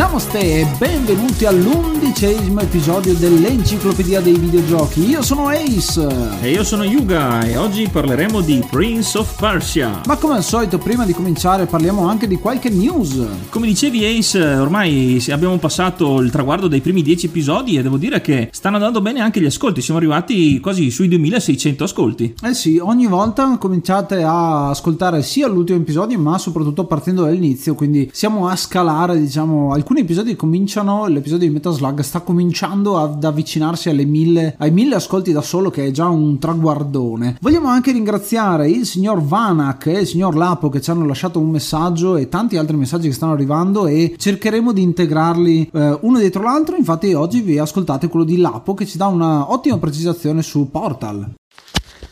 [0.00, 5.06] Namaste e benvenuti all'undicesimo episodio dell'Enciclopedia dei Videogiochi.
[5.06, 6.08] Io sono Ace.
[6.40, 10.00] E io sono Yuga e oggi parleremo di Prince of Persia.
[10.06, 13.22] Ma come al solito, prima di cominciare parliamo anche di qualche news.
[13.50, 18.22] Come dicevi Ace, ormai abbiamo passato il traguardo dei primi 10 episodi e devo dire
[18.22, 19.82] che stanno andando bene anche gli ascolti.
[19.82, 22.34] Siamo arrivati quasi sui 2600 ascolti.
[22.42, 28.08] Eh sì, ogni volta cominciate a ascoltare sia l'ultimo episodio ma soprattutto partendo dall'inizio, quindi
[28.14, 33.24] siamo a scalare diciamo alcuni alcuni episodi cominciano, l'episodio di Metal Slug sta cominciando ad
[33.24, 37.38] avvicinarsi mille, ai mille ascolti da solo, che è già un traguardone.
[37.40, 41.50] Vogliamo anche ringraziare il signor Vanak e il signor Lapo che ci hanno lasciato un
[41.50, 46.44] messaggio e tanti altri messaggi che stanno arrivando e cercheremo di integrarli eh, uno dietro
[46.44, 46.76] l'altro.
[46.76, 51.34] Infatti oggi vi ascoltate quello di Lapo che ci dà una ottima precisazione su Portal.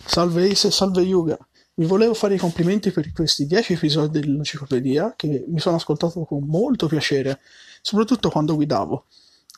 [0.04, 1.38] Salve Ace salve Yuga.
[1.74, 6.42] Vi volevo fare i complimenti per questi 10 episodi dell'enciclopedia che mi sono ascoltato con
[6.44, 7.38] molto piacere
[7.80, 9.06] soprattutto quando guidavo.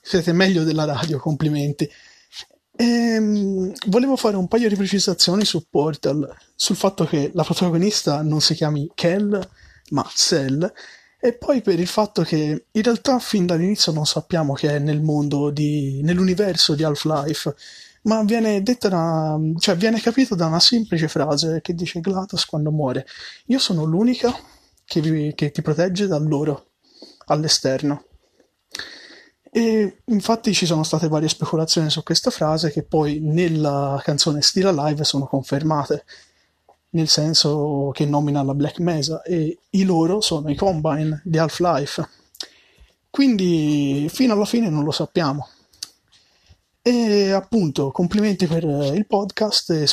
[0.03, 1.89] Siete meglio della radio, complimenti.
[2.77, 8.41] Ehm, volevo fare un paio di precisazioni su Portal, sul fatto che la protagonista non
[8.41, 9.49] si chiami Kel,
[9.91, 10.73] ma Cell,
[11.23, 15.03] e poi per il fatto che in realtà fin dall'inizio non sappiamo che è nel
[15.03, 17.55] mondo di, nell'universo di Half-Life,
[18.03, 22.71] ma viene detta una, cioè viene capito da una semplice frase che dice GLaDOS quando
[22.71, 23.07] muore.
[23.47, 24.35] Io sono l'unica
[24.87, 26.71] che, vi, che ti protegge da loro
[27.27, 28.05] all'esterno.
[29.53, 34.67] E infatti ci sono state varie speculazioni su questa frase che poi nella canzone Still
[34.67, 36.05] Alive sono confermate,
[36.91, 42.09] nel senso che nomina la Black Mesa e i loro sono i Combine di Half-Life.
[43.11, 45.49] Quindi fino alla fine non lo sappiamo.
[46.83, 49.71] E appunto, complimenti per il podcast.
[49.71, 49.89] E...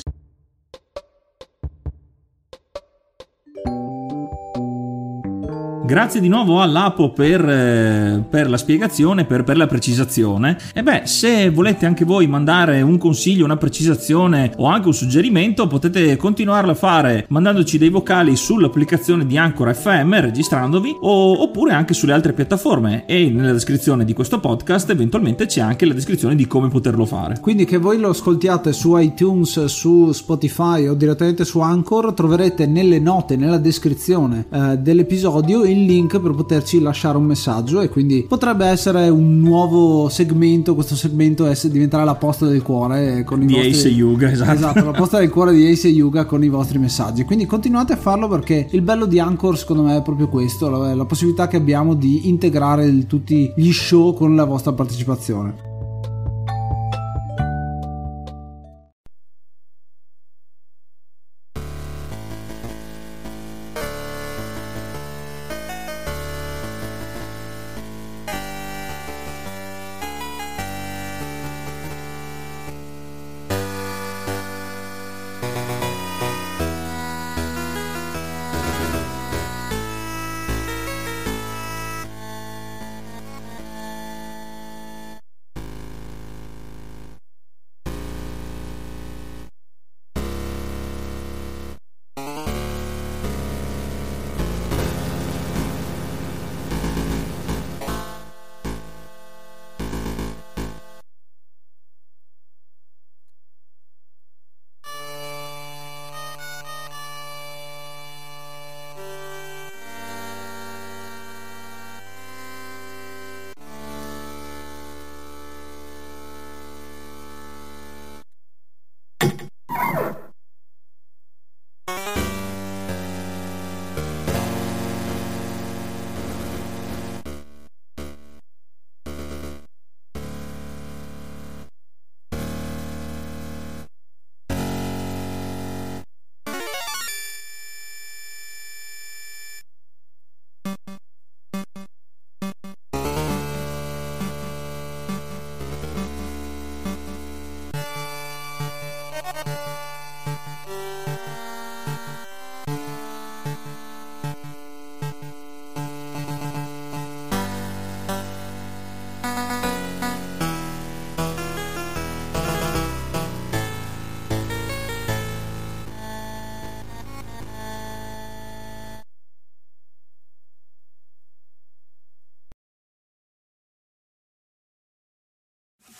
[5.87, 10.57] Grazie di nuovo all'Apo per, eh, per la spiegazione, per, per, la precisazione.
[10.73, 15.65] E beh, se volete anche voi mandare un consiglio, una precisazione o anche un suggerimento,
[15.67, 21.93] potete continuarlo a fare mandandoci dei vocali sull'applicazione di Anchor FM registrandovi o, oppure anche
[21.93, 26.47] sulle altre piattaforme e nella descrizione di questo podcast eventualmente c'è anche la descrizione di
[26.47, 27.39] come poterlo fare.
[27.39, 32.99] Quindi che voi lo ascoltiate su iTunes, su Spotify o direttamente su Anchor, troverete nelle
[32.99, 38.25] note, nella descrizione eh, dell'episodio il il link per poterci lasciare un messaggio e quindi
[38.27, 43.45] potrebbe essere un nuovo segmento, questo segmento è, diventerà la posta del cuore con i
[43.45, 43.71] di vostri...
[43.71, 44.51] Ace Yuga, esatto.
[44.51, 47.23] esatto, la posta del cuore di Ace Yuga con i vostri messaggi.
[47.23, 50.93] Quindi continuate a farlo perché il bello di Anchor secondo me è proprio questo, la,
[50.93, 55.76] la possibilità che abbiamo di integrare il, tutti gli show con la vostra partecipazione.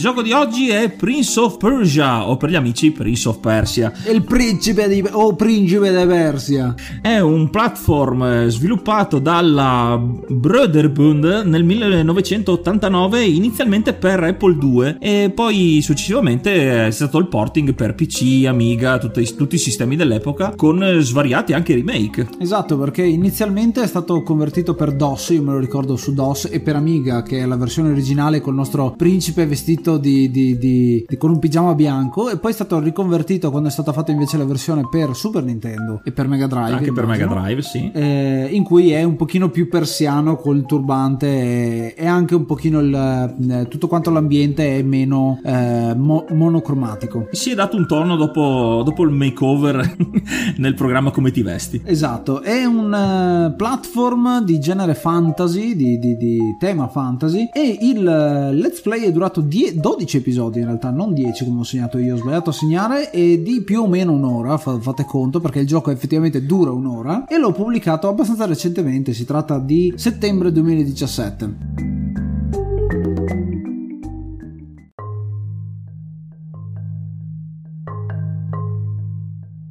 [0.00, 3.92] Gioco di oggi è Prince of Persia, o per gli amici Prince of Persia.
[4.10, 5.04] Il principe di...
[5.10, 6.74] o principe di Persia.
[7.02, 15.80] È un platform eh, sviluppato dalla Brotherhood nel 1989, inizialmente per Apple II e poi
[15.82, 21.52] successivamente è stato il porting per PC, Amiga, tutti, tutti i sistemi dell'epoca, con svariati
[21.52, 22.26] anche remake.
[22.38, 26.60] Esatto, perché inizialmente è stato convertito per DOS, io me lo ricordo su DOS, e
[26.60, 31.30] per Amiga, che è la versione originale col nostro principe vestito di, di, di, con
[31.30, 34.88] un pigiama bianco e poi è stato riconvertito quando è stata fatta invece la versione
[34.88, 36.76] per Super Nintendo e per Mega Drive.
[36.76, 37.90] Anche per Mega Drive, sì.
[37.92, 42.80] Eh, in cui è un pochino più persiano col turbante e, e anche un pochino
[42.80, 42.94] il,
[43.50, 47.28] eh, tutto quanto l'ambiente è meno eh, mo, monocromatico.
[47.30, 49.96] Si è dato un tono dopo, dopo il makeover
[50.58, 51.80] nel programma Come ti vesti.
[51.84, 58.54] Esatto, è un uh, platform di genere fantasy, di, di, tema fantasy e il uh,
[58.54, 62.14] let's play è durato 10 12 episodi in realtà, non 10 come ho segnato io,
[62.14, 65.90] ho sbagliato a segnare, e di più o meno un'ora, fate conto perché il gioco
[65.90, 71.99] effettivamente dura un'ora, e l'ho pubblicato abbastanza recentemente, si tratta di settembre 2017.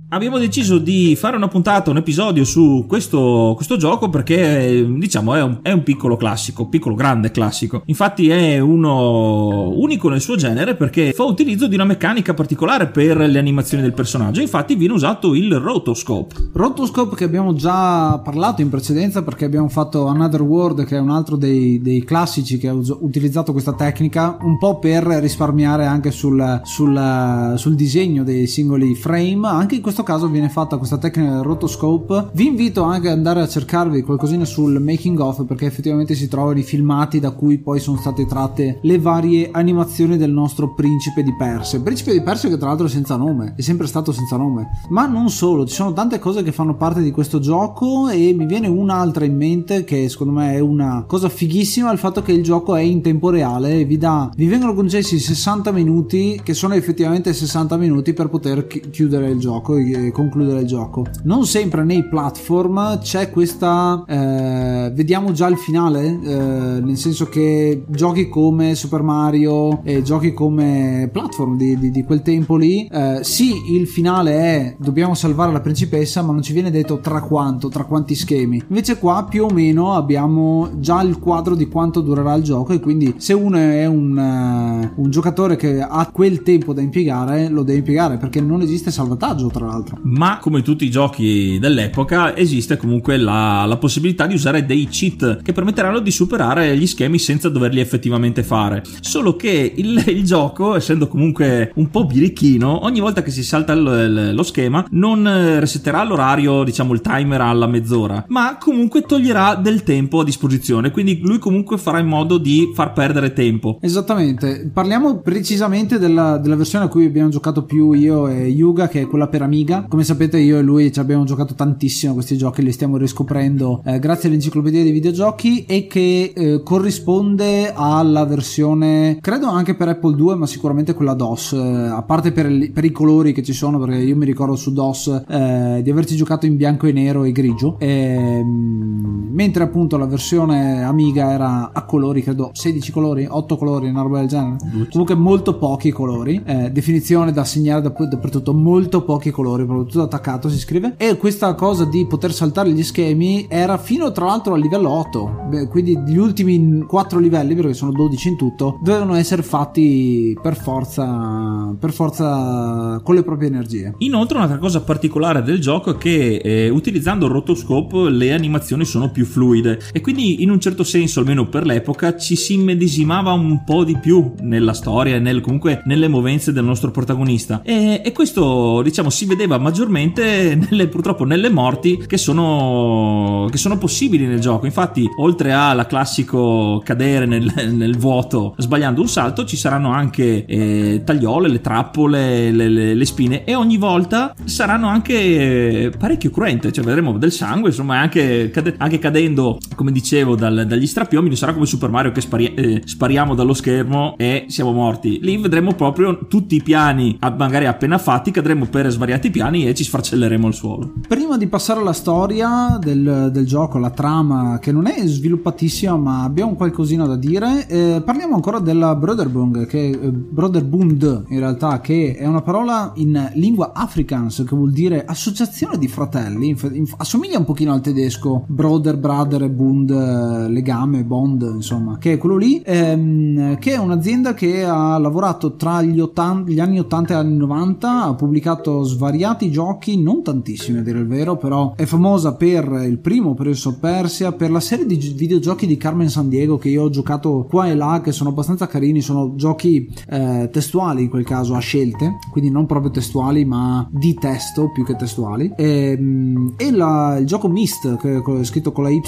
[0.09, 5.41] Abbiamo deciso di fare una puntata, un episodio su questo, questo gioco perché diciamo è
[5.41, 7.83] un, è un, piccolo classico, piccolo grande classico.
[7.85, 13.17] Infatti è uno unico nel suo genere perché fa utilizzo di una meccanica particolare per
[13.17, 14.41] le animazioni del personaggio.
[14.41, 16.50] Infatti viene usato il rotoscope.
[16.53, 21.11] Rotoscope che abbiamo già parlato in precedenza perché abbiamo fatto Another World che è un
[21.11, 26.61] altro dei, dei classici che ha utilizzato questa tecnica un po' per risparmiare anche sul,
[26.63, 29.47] sul, sul disegno dei singoli frame.
[29.47, 32.29] Anche in questo questo caso viene fatta questa tecnica del rotoscope.
[32.31, 36.57] Vi invito anche ad andare a cercarvi qualcosina sul making of perché effettivamente si trovano
[36.57, 41.35] i filmati da cui poi sono state tratte le varie animazioni del nostro principe di
[41.35, 41.81] Persia.
[41.81, 44.69] Principe di Persia che tra l'altro è senza nome, è sempre stato senza nome.
[44.89, 48.45] Ma non solo, ci sono tante cose che fanno parte di questo gioco e mi
[48.45, 52.44] viene un'altra in mente che secondo me è una cosa fighissima il fatto che il
[52.44, 56.75] gioco è in tempo reale e vi dà vi vengono concessi 60 minuti che sono
[56.75, 59.77] effettivamente 60 minuti per poter chiudere il gioco
[60.12, 61.06] concludere il gioco.
[61.24, 64.04] Non sempre nei platform c'è questa.
[64.08, 70.34] Eh, vediamo già il finale, eh, nel senso che giochi come Super Mario e giochi
[70.34, 75.52] come platform di, di, di quel tempo lì, eh, sì, il finale è dobbiamo salvare
[75.52, 78.64] la principessa, ma non ci viene detto tra quanto, tra quanti schemi.
[78.68, 82.80] Invece qua più o meno abbiamo già il quadro di quanto durerà il gioco e
[82.80, 87.64] quindi se uno è un, uh, un giocatore che ha quel tempo da impiegare, lo
[87.64, 89.98] deve impiegare perché non esiste salvataggio tra l'altro l'altro.
[90.04, 95.42] Ma come tutti i giochi dell'epoca esiste comunque la, la, possibilità di usare dei cheat
[95.42, 98.83] che permetteranno di superare gli schemi senza doverli effettivamente fare.
[99.00, 103.74] Solo che il, il gioco, essendo comunque un po' birichino, ogni volta che si salta
[103.74, 109.83] il, lo schema non resetterà l'orario, diciamo il timer alla mezz'ora, ma comunque toglierà del
[109.83, 110.92] tempo a disposizione.
[110.92, 113.78] Quindi lui comunque farà in modo di far perdere tempo.
[113.81, 114.69] Esattamente.
[114.74, 119.07] Parliamo precisamente della, della versione a cui abbiamo giocato più io e Yuga, che è
[119.07, 122.64] quella per Amiga come sapete io e lui ci abbiamo giocato tantissimo a questi giochi,
[122.64, 129.47] li stiamo riscoprendo eh, grazie all'enciclopedia dei videogiochi e che eh, corrisponde alla versione, credo
[129.47, 133.33] anche per Apple 2, ma sicuramente quella DOS, eh, a parte per, per, i colori
[133.33, 136.88] che ci sono, perché io mi ricordo su DOS eh, di averci giocato in bianco
[136.88, 142.92] e nero e grigio, ehm, mentre appunto la versione Amiga era a colori, credo 16
[142.92, 144.57] colori, 8 colori, una roba del genere.
[144.90, 150.04] Comunque molto pochi colori, eh, definizione da segnare dappertutto, molto pochi colori fuori, proprio tutto
[150.04, 150.95] attaccato si scrive.
[150.97, 155.47] E questa cosa di poter saltare gli schemi era fino tra l'altro al livello 8,
[155.49, 160.56] Beh, quindi gli ultimi 4 livelli, perché sono 12 in tutto, dovevano essere fatti per
[160.56, 163.94] forza, per forza con le proprie energie.
[163.99, 169.11] Inoltre un'altra cosa particolare del gioco è che eh, utilizzando il rotoscope le animazioni sono
[169.11, 173.63] più fluide e quindi in un certo senso, almeno per l'epoca, ci si immedesimava un
[173.63, 177.61] po' di più nella storia e nel, comunque nelle movenze del nostro protagonista.
[177.63, 183.77] E, e questo, diciamo, si vedeva maggiormente nelle, purtroppo nelle morti che sono, che sono
[183.77, 184.65] possibili nel gioco.
[184.65, 191.01] Infatti, oltre alla classico cadere nel, nel vuoto sbagliando un salto, ci saranno anche eh,
[191.03, 196.83] tagliole, le trappole, le, le, le, spine e ogni volta saranno anche parecchio cruente, cioè
[196.83, 201.53] vedremo del sangue, insomma, anche, cade, anche cadendo, come dicevo, dal, dagli strappioni, non sarà
[201.53, 205.19] come Super Mario che spari, eh, spariamo dallo schermo e siamo morti.
[205.21, 209.86] Lì vedremo proprio tutti i piani, magari appena fatti, cadremo per svariati piani e ci
[209.86, 210.92] sfarcelleremo al suolo.
[211.08, 216.24] Prima di passare alla storia del, del gioco, la trama, che non è sviluppatissima, ma
[216.24, 222.18] abbiamo qualcosina da dire, eh, parliamo ancora della Broderbund, che, eh, Broderbund in realtà, che
[222.18, 227.38] è una parola in lingua afrikaans, che vuol dire associazione di fratelli, inf- inf- assomiglia
[227.38, 228.98] un pochino al tedesco, Brother
[229.44, 234.66] e Bund, eh, legame, bond, insomma, che è quello lì, ehm, che è un'azienda che
[234.66, 239.19] ha lavorato tra gli, 80, gli anni 80 e gli anni 90, ha pubblicato svariati
[239.49, 243.80] giochi, non tantissimi a dire il vero, però è famosa per il primo Prince of
[243.80, 247.68] Persia, per la serie di videogiochi di Carmen San Diego che io ho giocato qua
[247.68, 252.18] e là, che sono abbastanza carini, sono giochi eh, testuali in quel caso a scelte,
[252.31, 255.52] quindi non proprio testuali ma di testo più che testuali.
[255.56, 259.02] E, ehm, e la, il gioco Myst, che è scritto con la Y,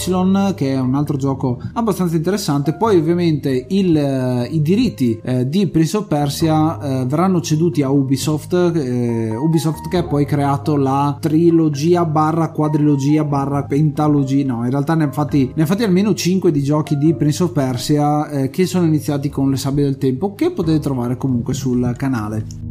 [0.56, 2.76] che è un altro gioco abbastanza interessante.
[2.76, 7.90] Poi ovviamente il, eh, i diritti eh, di Prince of Persia eh, verranno ceduti a
[7.90, 14.70] Ubisoft, eh, Ubisoft che ha poi creato la trilogia barra quadrilogia barra pentalogia, no in
[14.70, 18.66] realtà ne ha fatti, fatti almeno 5 di giochi di Prince of Persia eh, che
[18.66, 22.71] sono iniziati con le sabbie del tempo che potete trovare comunque sul canale.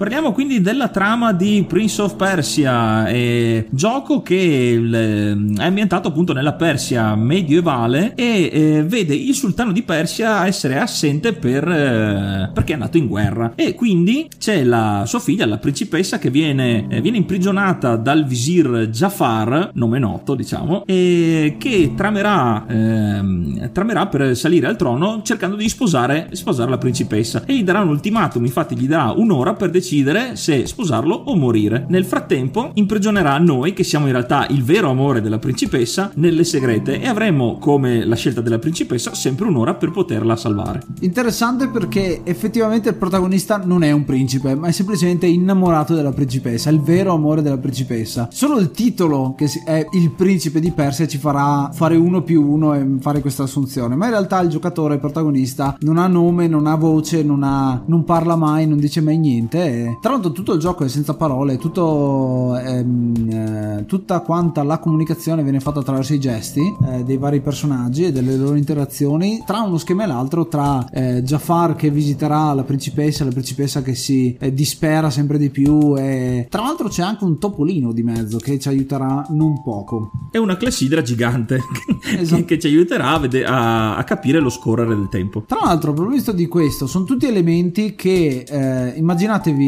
[0.00, 6.32] Parliamo quindi della trama di Prince of Persia, eh, gioco che eh, è ambientato appunto
[6.32, 12.70] nella Persia medievale e eh, vede il sultano di Persia essere assente per, eh, perché
[12.70, 13.52] è andato in guerra.
[13.54, 18.88] E quindi c'è la sua figlia, la principessa, che viene, eh, viene imprigionata dal visir
[18.90, 25.68] Jafar, nome noto diciamo, e che tramerà, ehm, tramerà per salire al trono cercando di
[25.68, 27.44] sposare, sposare la principessa.
[27.44, 31.34] E gli darà un ultimatum, infatti gli darà un'ora per decidere decidere se sposarlo o
[31.34, 31.86] morire.
[31.88, 37.00] Nel frattempo imprigionerà noi, che siamo in realtà il vero amore della principessa, nelle segrete
[37.00, 40.82] e avremo, come la scelta della principessa, sempre un'ora per poterla salvare.
[41.00, 46.70] Interessante perché effettivamente il protagonista non è un principe, ma è semplicemente innamorato della principessa,
[46.70, 48.28] il vero amore della principessa.
[48.30, 52.74] Solo il titolo, che è il principe di Persia, ci farà fare uno più uno
[52.74, 56.66] e fare questa assunzione, ma in realtà il giocatore, il protagonista, non ha nome, non
[56.66, 60.60] ha voce, non, ha, non parla mai, non dice mai niente tra l'altro tutto il
[60.60, 66.20] gioco è senza parole, tutto, ehm, eh, tutta quanta la comunicazione viene fatta attraverso i
[66.20, 70.88] gesti eh, dei vari personaggi e delle loro interazioni tra uno schema e l'altro, tra
[70.90, 75.96] eh, Jafar che visiterà la principessa, la principessa che si eh, dispera sempre di più
[75.96, 80.10] e tra l'altro c'è anche un topolino di mezzo che ci aiuterà non poco.
[80.30, 81.60] È una clessidra gigante
[82.18, 82.44] esatto.
[82.44, 85.44] che ci aiuterà a, vede- a, a, capire lo scorrere del tempo.
[85.46, 88.94] Tra l'altro, a proposito di questo, sono tutti elementi che eh,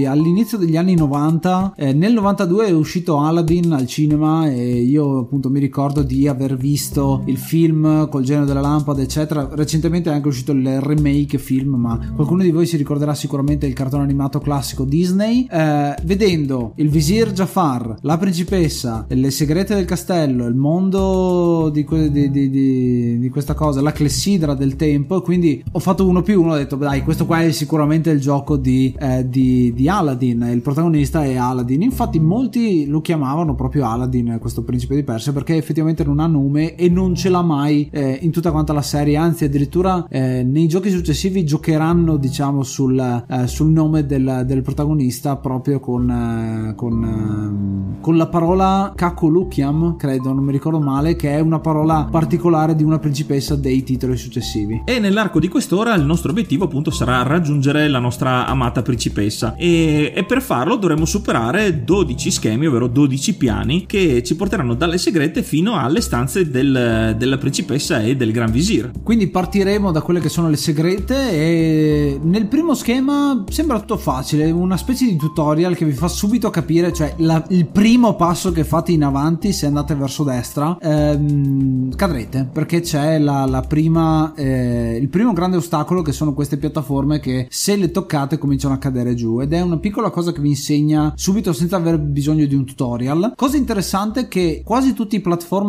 [0.06, 5.50] all'inizio degli anni 90, eh, nel 92 è uscito Aladdin al cinema e io appunto
[5.50, 10.28] mi ricordo di aver visto il film col genio della lampada eccetera, recentemente è anche
[10.28, 14.84] uscito il remake film ma qualcuno di voi si ricorderà sicuramente il cartone animato classico
[14.84, 21.84] Disney, eh, vedendo il visir Jafar, la principessa, le segrete del castello, il mondo di,
[21.84, 26.42] que- di, di, di questa cosa, la clessidra del tempo, quindi ho fatto uno più
[26.42, 30.48] uno, ho detto dai questo qua è sicuramente il gioco di, eh, di, di Aladdin,
[30.50, 31.82] il protagonista è Aladdin.
[31.82, 36.76] Infatti molti lo chiamavano proprio Aladdin, questo principe di Persia, perché effettivamente non ha nome
[36.76, 40.66] e non ce l'ha mai eh, in tutta quanta la serie, anzi addirittura eh, nei
[40.66, 47.04] giochi successivi giocheranno diciamo sul, eh, sul nome del, del, protagonista proprio con, eh, con,
[47.04, 52.74] ehm, con la parola Kakolukiam, credo, non mi ricordo male, che è una parola particolare
[52.74, 54.82] di una principessa dei titoli successivi.
[54.86, 59.71] E nell'arco di quest'ora il nostro obiettivo appunto sarà raggiungere la nostra amata principessa e,
[60.14, 65.42] e per farlo dovremo superare 12 schemi, ovvero 12 piani che ci porteranno dalle segrete
[65.42, 68.90] fino alle stanze del, della principessa e del gran visir.
[69.02, 74.50] Quindi partiremo da quelle che sono le segrete e nel primo schema sembra tutto facile,
[74.50, 78.64] una specie di tutorial che vi fa subito capire, cioè la, il primo passo che
[78.64, 84.98] fate in avanti se andate verso destra ehm, cadrete perché c'è la, la prima, eh,
[85.00, 89.14] il primo grande ostacolo che sono queste piattaforme che se le toccate cominciano a cadere
[89.14, 92.64] giù ed è una piccola cosa che vi insegna subito senza aver bisogno di un
[92.64, 93.32] tutorial.
[93.36, 95.22] Cosa interessante è che quasi tutti i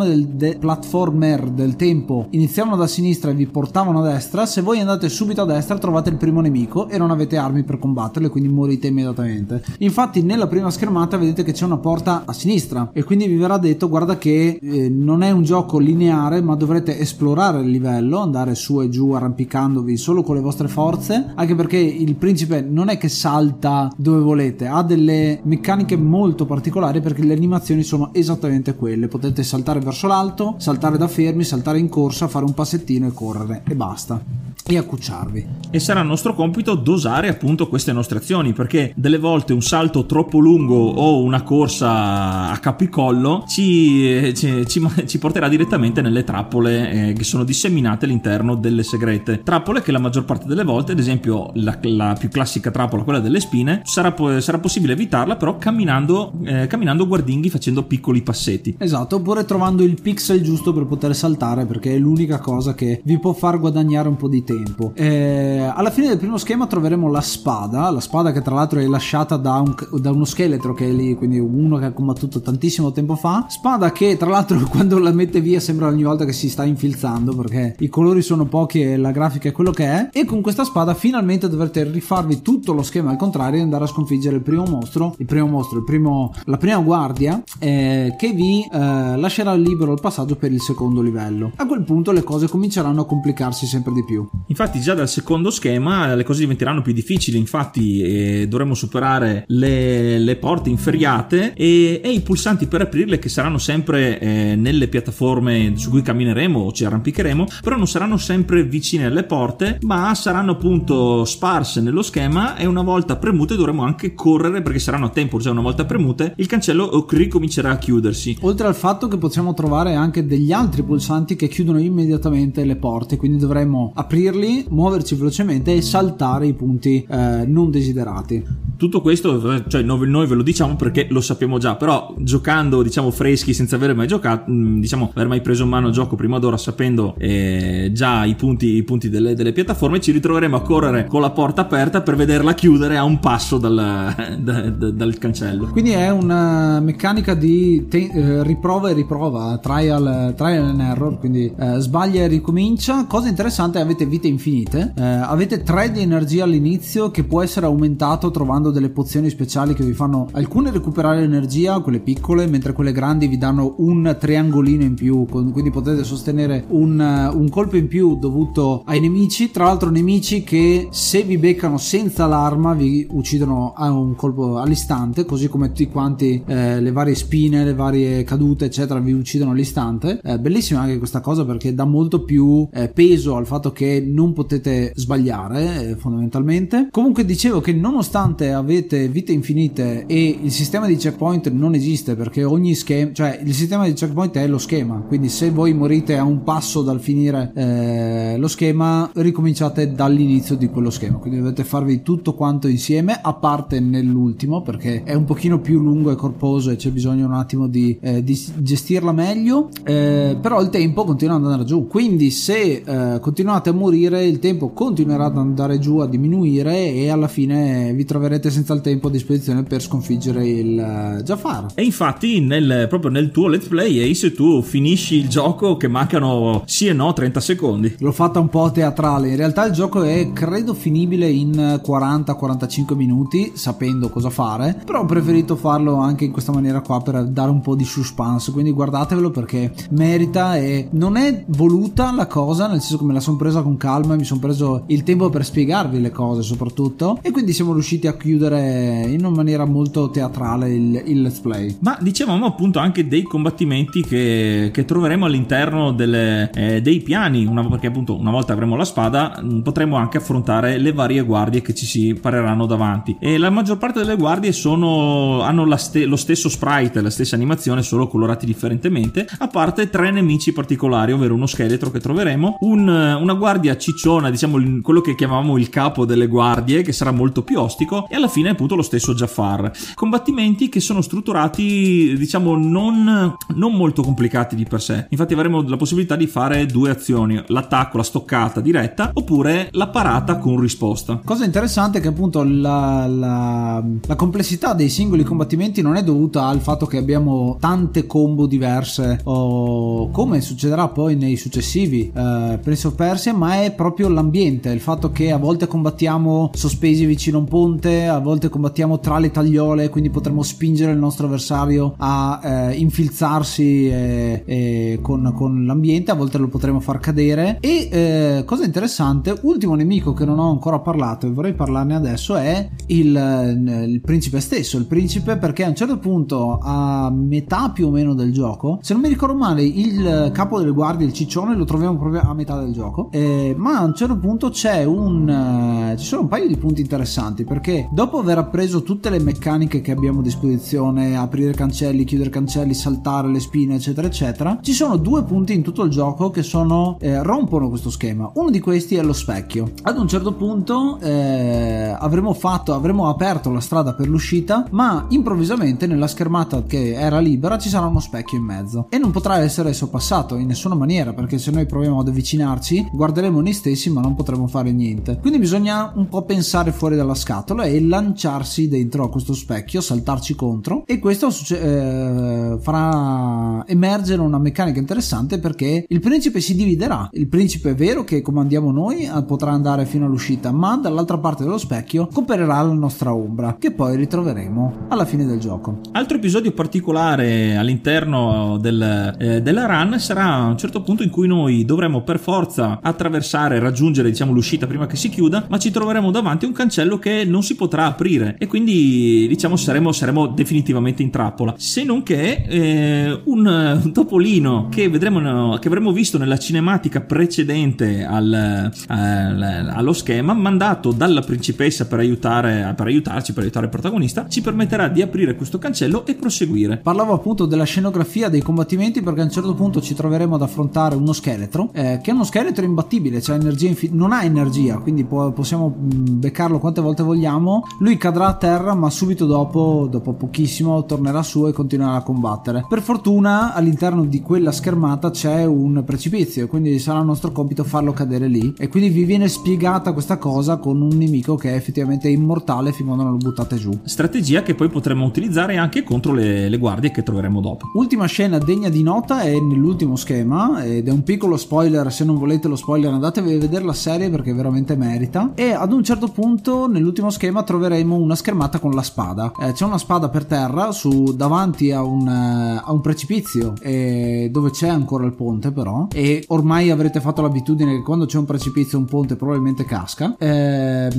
[0.03, 4.79] del, de, platformer del tempo iniziavano da sinistra e vi portavano a destra, se voi
[4.79, 8.31] andate subito a destra trovate il primo nemico e non avete armi per combatterlo e
[8.31, 9.63] quindi morite immediatamente.
[9.79, 13.57] Infatti nella prima schermata vedete che c'è una porta a sinistra e quindi vi verrà
[13.57, 18.55] detto guarda che eh, non è un gioco lineare ma dovrete esplorare il livello, andare
[18.55, 22.97] su e giù arrampicandovi solo con le vostre forze, anche perché il principe non è
[22.97, 29.07] che salta dove volete, ha delle meccaniche molto particolari perché le animazioni sono esattamente quelle,
[29.07, 33.63] potete saltare verso l'alto, saltare da fermi, saltare in corsa, fare un passettino e correre.
[33.67, 35.45] E basta e accucciarvi.
[35.71, 40.39] E sarà nostro compito dosare appunto queste nostre azioni perché delle volte un salto troppo
[40.39, 47.13] lungo o una corsa a capicollo ci, ci, ci, ci porterà direttamente nelle trappole eh,
[47.13, 49.41] che sono disseminate all'interno delle segrete.
[49.43, 53.19] Trappole che la maggior parte delle volte, ad esempio la, la più classica trappola, quella
[53.19, 58.75] delle spine, sarà, sarà possibile evitarla però camminando, eh, camminando guardinghi facendo piccoli passetti.
[58.77, 63.19] Esatto, oppure trovando il pixel giusto per poter saltare perché è l'unica cosa che vi
[63.19, 64.91] può far guadagnare un po' di tempo tempo.
[64.95, 68.85] Eh, alla fine del primo schema troveremo la spada, la spada che tra l'altro è
[68.85, 72.91] lasciata da, un, da, uno scheletro che è lì, quindi uno che ha combattuto tantissimo
[72.91, 73.45] tempo fa.
[73.49, 77.35] Spada che tra l'altro quando la mette via sembra ogni volta che si sta infilzando
[77.35, 80.09] perché i colori sono pochi e la grafica è quello che è.
[80.11, 83.87] E con questa spada finalmente dovrete rifarvi tutto lo schema al contrario e andare a
[83.87, 88.61] sconfiggere il primo mostro, il primo mostro, il primo, la prima guardia eh, che vi
[88.71, 91.51] eh, lascerà libero il passaggio per il secondo livello.
[91.55, 94.27] A quel punto le cose cominceranno a complicarsi sempre di più.
[94.47, 100.19] Infatti già dal secondo schema le cose diventeranno più difficili, infatti eh, dovremo superare le,
[100.19, 105.73] le porte inferriate e, e, i pulsanti per aprirle che saranno sempre eh, nelle piattaforme
[105.75, 110.51] su cui cammineremo o ci arrampicheremo, però non saranno sempre vicine alle porte, ma saranno
[110.51, 115.39] appunto sparse nello schema e una volta premute dovremo anche correre perché saranno a tempo,
[115.39, 118.37] già una volta premute il cancello ricomincerà a chiudersi.
[118.41, 123.17] Oltre al fatto che possiamo trovare anche degli altri pulsanti che chiudono immediatamente le porte,
[123.17, 128.43] quindi dovremo aprirle colpirli, muoverci velocemente e saltare i punti eh, non desiderati.
[128.75, 133.53] Tutto questo, cioè noi, ve lo diciamo perché lo sappiamo già, però giocando diciamo freschi
[133.53, 136.57] senza aver mai giocato, mm, diciamo aver mai preso in mano il gioco prima d'ora
[136.57, 141.21] sapendo eh, già i punti, i punti delle, delle, piattaforme, ci ritroveremo a correre con
[141.21, 143.75] la porta aperta per vederla chiudere a un passo dal,
[144.39, 145.67] da, da, dal cancello.
[145.67, 151.53] Quindi è una meccanica di te, eh, riprova e riprova, trial, trial and error, quindi
[151.57, 153.05] eh, sbaglia e ricomincia.
[153.05, 158.31] Cosa interessante, avete vite infinite, eh, avete 3 di energia all'inizio che può essere aumentato
[158.31, 163.27] trovando delle pozioni speciali che vi fanno alcune recuperare energia, quelle piccole, mentre quelle grandi
[163.27, 168.83] vi danno un triangolino in più, quindi potete sostenere un, un colpo in più dovuto
[168.85, 174.15] ai nemici, tra l'altro nemici che se vi beccano senza l'arma vi uccidono a un
[174.15, 179.11] colpo all'istante, così come tutti quanti eh, le varie spine, le varie cadute eccetera vi
[179.11, 180.19] uccidono all'istante.
[180.23, 184.33] Eh, bellissima anche questa cosa perché dà molto più eh, peso al fatto che non
[184.33, 186.87] potete sbagliare eh, fondamentalmente.
[186.91, 192.43] Comunque dicevo che nonostante avete vite infinite e il sistema di checkpoint non esiste perché
[192.43, 196.23] ogni schema, cioè il sistema di checkpoint è lo schema, quindi se voi morite a
[196.23, 202.01] un passo dal finire eh, lo schema ricominciate dall'inizio di quello schema, quindi dovete farvi
[202.01, 206.75] tutto quanto insieme a parte nell'ultimo perché è un pochino più lungo e corposo e
[206.75, 211.43] c'è bisogno un attimo di, eh, di gestirla meglio, eh, però il tempo continua ad
[211.43, 216.07] andare giù, quindi se eh, continuate a morire il tempo continuerà ad andare giù a
[216.07, 221.21] diminuire e alla fine vi troverete senza il tempo a disposizione per sconfiggere il uh,
[221.21, 221.67] Jafar.
[221.75, 226.63] E infatti nel, proprio nel tuo let's play Ace tu finisci il gioco che mancano
[226.65, 227.95] sì e no 30 secondi.
[227.99, 233.51] L'ho fatta un po' teatrale, in realtà il gioco è credo finibile in 40-45 minuti
[233.55, 237.61] sapendo cosa fare, però ho preferito farlo anche in questa maniera qua per dare un
[237.61, 242.97] po' di suspense, quindi guardatevelo perché merita e non è voluta la cosa, nel senso
[242.97, 246.09] che me la sono presa con calma mi sono preso il tempo per spiegarvi le
[246.09, 251.21] cose soprattutto e quindi siamo riusciti a chiudere in una maniera molto teatrale il, il
[251.21, 251.75] let's play.
[251.81, 257.67] Ma dicevamo appunto anche dei combattimenti che, che troveremo all'interno delle, eh, dei piani, una,
[257.67, 261.73] perché appunto una volta avremo la spada mm, potremo anche affrontare le varie guardie che
[261.73, 266.47] ci si pareranno davanti e la maggior parte delle guardie sono, hanno ste, lo stesso
[266.47, 271.91] sprite, la stessa animazione, solo colorati differentemente, a parte tre nemici particolari, ovvero uno scheletro
[271.91, 276.91] che troveremo, un, una guardia cicciona, diciamo quello che chiamavamo il capo delle guardie, che
[276.91, 279.71] sarà molto più ostico, e alla fine appunto lo stesso Jafar.
[279.95, 285.07] Combattimenti che sono strutturati, diciamo, non, non molto complicati di per sé.
[285.09, 290.37] Infatti avremo la possibilità di fare due azioni, l'attacco, la stoccata diretta, oppure la parata
[290.37, 291.21] con risposta.
[291.23, 296.45] Cosa interessante è che appunto la, la, la complessità dei singoli combattimenti non è dovuta
[296.45, 302.87] al fatto che abbiamo tante combo diverse o come succederà poi nei successivi eh, Prince
[302.87, 307.39] of Persia, ma è proprio l'ambiente, il fatto che a volte combattiamo sospesi vicino a
[307.41, 312.39] un ponte, a volte combattiamo tra le tagliole, quindi potremo spingere il nostro avversario a
[312.43, 317.57] eh, infilzarsi eh, eh, con, con, l'ambiente, a volte lo potremo far cadere.
[317.59, 322.35] E eh, cosa interessante, ultimo nemico che non ho ancora parlato e vorrei parlarne adesso
[322.35, 324.77] è il, eh, il principe stesso.
[324.77, 328.93] Il principe perché a un certo punto, a metà più o meno del gioco, se
[328.93, 332.59] non mi ricordo male, il capo delle guardie, il ciccione, lo troviamo proprio a metà
[332.59, 333.09] del gioco.
[333.11, 335.95] Eh, ma a un certo punto c'è un.
[335.97, 339.91] ci sono un paio di punti interessanti perché dopo aver appreso tutte le meccaniche che
[339.91, 345.23] abbiamo a disposizione, aprire cancelli, chiudere cancelli, saltare le spine, eccetera, eccetera, ci sono due
[345.23, 348.31] punti in tutto il gioco che sono eh, rompono questo schema.
[348.35, 349.71] Uno di questi è lo specchio.
[349.83, 355.87] Ad un certo punto eh, avremo fatto, avremo aperto la strada per l'uscita, ma improvvisamente
[355.87, 359.73] nella schermata che era libera ci sarà uno specchio in mezzo e non potrà essere
[359.73, 364.15] sorpassato in nessuna maniera perché se noi proviamo ad avvicinarci guarderemo noi stessi ma non
[364.15, 365.19] potremo fare niente.
[365.19, 370.35] Quindi bisogna un po' pensare fuori dalla scatola e lanciarsi dentro a questo specchio, saltarci
[370.35, 377.09] contro e questo eh, farà emergere una meccanica interessante perché il principe si dividerà.
[377.11, 381.57] Il principe è vero che comandiamo noi potrà andare fino all'uscita, ma dall'altra parte dello
[381.57, 385.79] specchio comparirà la nostra ombra che poi ritroveremo alla fine del gioco.
[385.91, 391.65] Altro episodio particolare all'interno del, eh, della run sarà un certo punto in cui noi
[391.65, 396.45] dovremo per forza attraversare, raggiungere diciamo l'uscita prima che si chiuda, ma ci troveremo davanti
[396.45, 401.09] a un cancello che non si potrà aprire e quindi diciamo saremo, saremo definitivamente in
[401.09, 401.55] trappola.
[401.57, 408.03] Se non che eh, un, un, topolino che vedremo che avremmo visto nella cinematica precedente
[408.03, 414.27] al, al, allo schema, mandato dalla principessa per aiutare per aiutarci, per aiutare il protagonista,
[414.27, 416.77] ci permetterà di aprire questo cancello e proseguire.
[416.77, 420.95] Parlavo appunto della scenografia dei combattimenti perché a un certo punto ci troveremo ad affrontare
[420.95, 425.03] uno scheletro eh, che è uno scheletro imbattibile, cioè energia infi- non ha energia, quindi
[425.03, 427.63] può, possiamo beccarlo quante volte vogliamo.
[427.79, 432.65] Lui cadrà a terra, ma subito dopo, dopo pochissimo, tornerà su e continuerà a combattere.
[432.67, 437.93] Per fortuna all'interno di quella schermata c'è un precipizio, quindi sarà il nostro compito farlo
[437.93, 438.53] cadere lì.
[438.57, 442.85] E quindi vi viene spiegata questa cosa con un nemico che è effettivamente immortale fin
[442.85, 443.71] quando non lo buttate giù.
[443.83, 447.71] Strategia che poi potremo utilizzare anche contro le, le guardie che troveremo dopo.
[447.75, 452.17] Ultima scena degna di nota è nell'ultimo schema ed è un piccolo spoiler, se non
[452.17, 455.31] volete lo spoiler andatevi a vedere la serie perché veramente merita.
[455.35, 459.33] E ad un certo punto nell'ultimo schema troveremo una schermata con la spada.
[459.41, 464.29] Eh, c'è una spada per terra su, davanti a un, uh, a un precipizio eh,
[464.31, 468.25] dove c'è ancora il ponte però e ormai avrete fatto l'abitudine che quando c'è un
[468.25, 470.15] precipizio un ponte probabilmente casca.
[470.17, 470.89] Eh,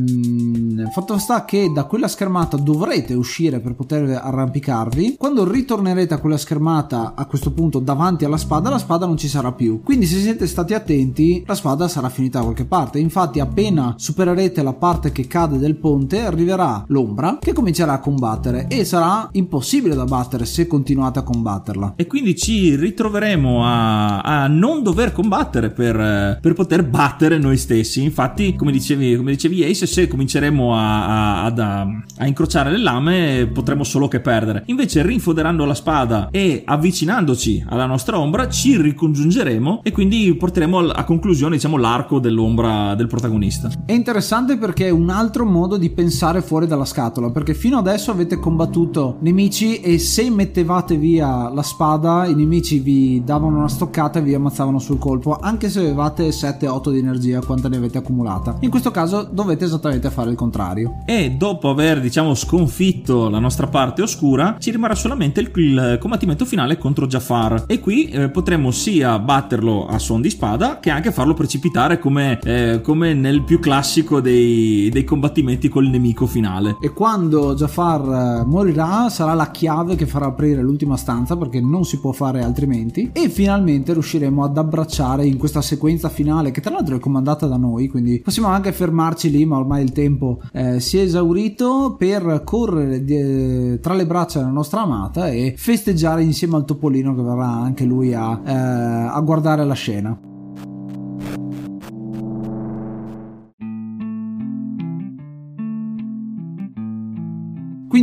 [0.92, 5.16] fatto sta che da quella schermata dovrete uscire per poter arrampicarvi.
[5.16, 9.28] Quando ritornerete a quella schermata a questo punto davanti alla spada, la spada non ci
[9.28, 9.80] sarà più.
[9.82, 12.98] Quindi se siete stati attenti, la spada sarà finita da qualche parte.
[12.98, 18.66] Infatti appena supererete la parte che cade del ponte, arriverà l'ombra che comincerà a combattere
[18.68, 21.94] e sarà impossibile da battere se continuate a combatterla.
[21.96, 28.02] E quindi ci ritroveremo a, a non dover combattere per, per, poter battere noi stessi.
[28.02, 31.86] Infatti, come dicevi, come dicevi Ace, se cominceremo a, a,
[32.18, 34.64] a, incrociare le lame, potremo solo che perdere.
[34.66, 41.04] Invece, rinfoderando la spada e avvicinandoci alla nostra ombra, ci ricongiungeremo e quindi porteremo a
[41.04, 43.70] conclusione, diciamo, l'arco dell'ombra del protagonista.
[43.84, 48.10] È interessante perché è un altro modo di pensare fuori dalla scatola perché fino adesso
[48.10, 54.18] avete combattuto nemici e se mettevate via la spada i nemici vi davano una stoccata
[54.18, 58.56] e vi ammazzavano sul colpo anche se avevate 7-8 di energia quanta ne avete accumulata.
[58.60, 61.02] In questo caso dovete esattamente fare il contrario.
[61.04, 66.46] E dopo aver diciamo sconfitto la nostra parte oscura ci rimarrà solamente il, il combattimento
[66.46, 67.64] finale contro Jafar.
[67.66, 72.38] E qui eh, potremo sia batterlo a suon di spada che anche farlo precipitare come,
[72.44, 76.76] eh, come nel più classico dei, dei, combattimenti col nemico finale.
[76.80, 81.84] E quando Jafar eh, morirà sarà la chiave che farà aprire l'ultima stanza perché non
[81.84, 86.72] si può fare altrimenti e finalmente riusciremo ad abbracciare in questa sequenza finale che tra
[86.72, 90.78] l'altro è comandata da noi quindi possiamo anche fermarci lì ma ormai il tempo eh,
[90.78, 96.54] si è esaurito per correre di, tra le braccia della nostra amata e festeggiare insieme
[96.56, 100.32] al topolino che verrà anche lui a, eh, a guardare la scena.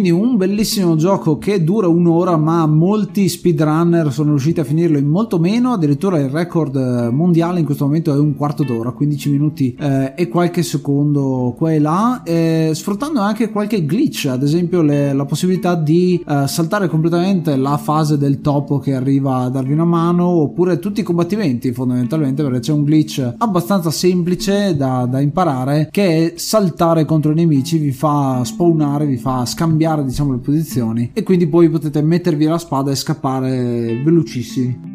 [0.01, 5.05] Quindi un bellissimo gioco che dura un'ora, ma molti speedrunner sono riusciti a finirlo in
[5.05, 5.73] molto meno.
[5.73, 10.13] Addirittura il record eh, mondiale in questo momento è un quarto d'ora, 15 minuti eh,
[10.15, 15.25] e qualche secondo qua e là, eh, sfruttando anche qualche glitch, ad esempio le, la
[15.25, 20.25] possibilità di eh, saltare completamente la fase del topo che arriva a darvi una mano,
[20.25, 26.33] oppure tutti i combattimenti fondamentalmente, perché c'è un glitch abbastanza semplice da, da imparare che
[26.33, 31.12] è saltare contro i nemici, vi fa spawnare, vi fa scambiare cambiare diciamo le posizioni
[31.13, 34.90] e quindi poi potete mettervi la spada e scappare velocissimi.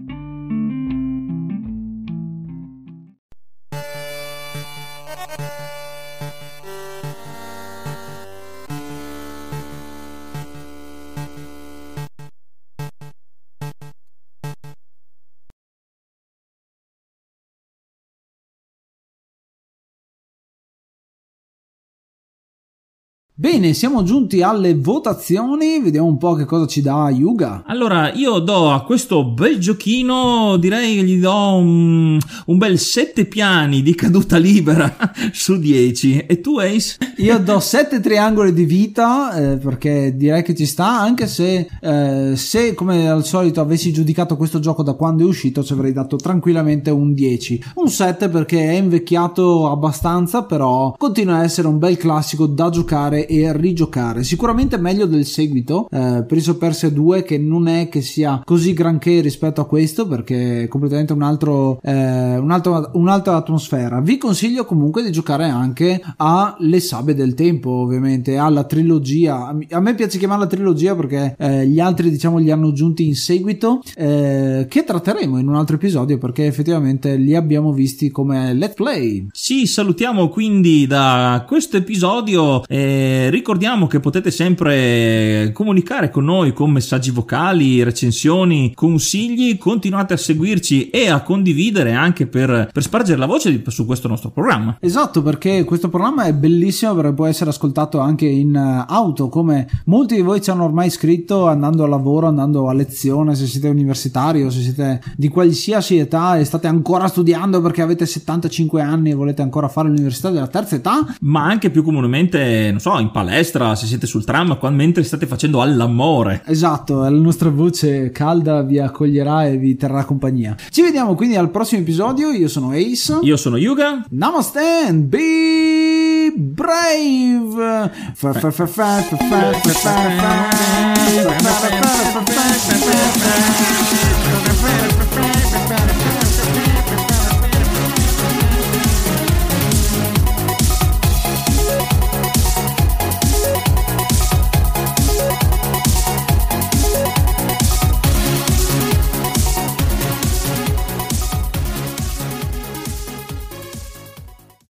[23.38, 27.64] Bene, siamo giunti alle votazioni, vediamo un po' che cosa ci dà Yuga.
[27.66, 33.27] Allora, io do a questo bel giochino, direi che gli do un, un bel 7
[33.27, 34.96] piani di caduta libera
[35.35, 36.20] su 10.
[36.20, 36.96] E tu Ace?
[37.18, 42.33] Io do 7 triangoli di vita, eh, perché direi che ci sta, anche se, eh,
[42.37, 46.16] se come al solito avessi giudicato questo gioco da quando è uscito ci avrei dato
[46.16, 47.64] tranquillamente un 10.
[47.75, 53.25] Un 7 perché è invecchiato abbastanza, però continua a essere un bel classico da giocare
[53.27, 54.25] e rigiocare.
[54.25, 58.73] Sicuramente meglio del seguito, eh, Prince of Persia 2, che non è che sia così
[58.73, 64.01] granché rispetto a questo, perché è completamente un altro, eh, un altro, un'altra atmosfera.
[64.01, 69.55] Vi consiglio comunque di giocare anche a Le Sabbie del Tempo, ovviamente, alla trilogia.
[69.71, 73.81] A me piace chiamarla trilogia perché eh, gli altri, diciamo, li hanno aggiunti in seguito,
[73.95, 79.27] eh, che tratteremo in un altro episodio perché effettivamente li abbiamo visti come let's play.
[79.33, 82.65] Sì, salutiamo quindi da questo episodio.
[82.67, 89.59] Eh, ricordiamo che potete sempre comunicare con noi con messaggi vocali, recensioni, consigli.
[89.59, 94.31] Continuate a seguirci e a condividere anche per, per spargere la voce su questo nostro
[94.31, 94.77] programma.
[94.81, 99.67] Esatto, perché questo programma è bellissimo perché può essere ascoltato anche in eh, auto, come
[99.87, 103.69] molti di voi ci hanno ormai scritto andando a lavoro, andando a lezione, se siete
[103.69, 109.11] universitari o se siete di qualsiasi età e state ancora studiando perché avete 75 anni
[109.11, 111.07] e volete ancora fare l'università della terza età.
[111.21, 115.03] Ma anche più comunemente, non so, in in palestra, se siete sul tram, qua, mentre
[115.03, 116.42] state facendo all'amore.
[116.47, 120.57] Esatto, la nostra voce calda vi accoglierà e vi terrà compagnia.
[120.71, 122.31] Ci vediamo quindi al prossimo episodio.
[122.31, 123.19] Io sono Ace.
[123.23, 124.05] Io sono Yuga.
[124.11, 127.90] Namaste and be brave.
[128.14, 128.33] Fa